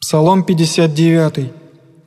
[0.00, 1.52] Псалом 59.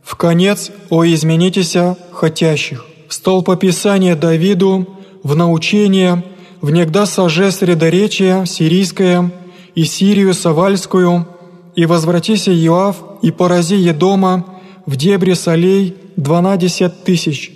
[0.01, 4.87] «В конец, о изменитеся, хотящих, в столпописание Давиду,
[5.21, 6.23] в научение,
[6.59, 9.31] в негда саже средоречия сирийское
[9.75, 11.27] и Сирию Савальскую,
[11.75, 17.51] и возвратися Иоав, и порази Едома, в дебри солей дванадесят тысяч.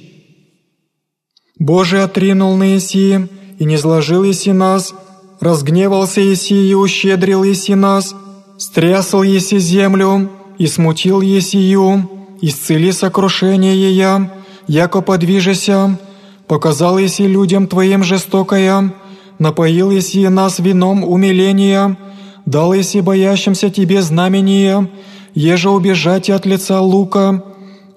[1.58, 3.28] Боже отринул на Исии,
[3.58, 4.94] и не сложил Иси нас,
[5.40, 8.14] разгневался Иси и ущедрил Иси нас,
[8.58, 12.10] стрясал Еси землю, и смутил Есию,
[12.42, 14.32] исцели сокрушение ея,
[14.68, 16.00] яко подвижеся,
[16.48, 18.94] показал Еси людям Твоим жестокое,
[19.40, 21.98] напоил Еси нас вином умиления,
[22.46, 24.90] дал Еси боящимся Тебе знамение,
[25.36, 27.44] еже убежать от лица лука,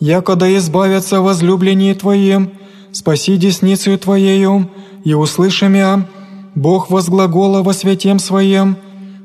[0.01, 2.53] яко да избавятся возлюбленные Твоим,
[2.92, 4.70] спаси десницею Твоею,
[5.05, 6.06] и услышимя,
[6.55, 8.77] Бог возглагола во святем Своем,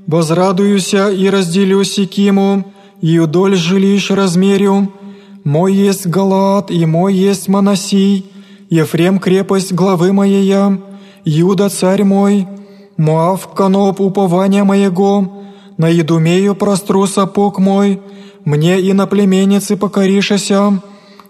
[0.07, 4.91] возрадуюся и разделюсь Киму, и удоль жилищ размерю.
[5.43, 8.25] Мой есть Галаат, и мой есть Манасий,
[8.69, 10.53] Ефрем крепость главы моей,
[11.23, 12.47] Юда царь мой,
[12.97, 15.43] Муав каноп упования моего,
[15.77, 18.01] на Едумею простру сапог мой,
[18.45, 20.81] мне и на племенницы покоришася,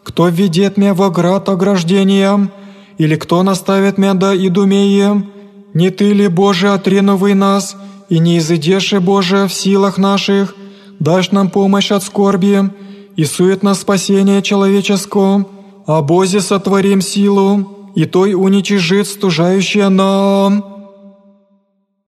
[0.03, 2.50] кто введет меня в оград ограждения,
[2.98, 5.26] или кто наставит меня до Идумеи,
[5.73, 7.76] не ты ли, Боже, отринувый нас,
[8.09, 10.56] и не изыдешь, Боже, в силах наших,
[11.00, 12.70] дашь нам помощь от скорби
[13.16, 15.45] и суетно спасение человеческого,
[15.88, 20.75] а Бозе сотворим силу, и той уничижит стужающая нам».